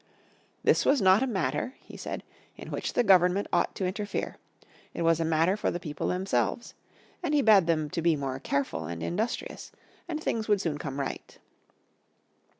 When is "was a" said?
5.03-5.23